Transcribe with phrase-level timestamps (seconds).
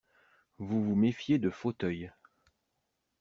[0.57, 2.11] Vous vous méfiez de fauteuils.